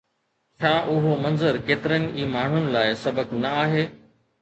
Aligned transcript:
ڇا 0.63 0.71
اهو 0.93 1.11
منظر 1.25 1.61
ڪيترن 1.69 2.09
ئي 2.17 2.27
ماڻهن 2.35 2.69
لاءِ 2.79 2.99
سبق 3.07 3.41
نه 3.45 3.57
آهي؟ 3.65 3.89